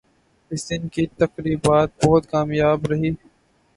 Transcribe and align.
اس 0.51 0.61
دن 0.69 0.87
کی 0.87 1.05
تقریبات 1.17 1.89
بہت 2.05 2.23
کامیاب 2.31 2.85
رہیں 2.85 3.11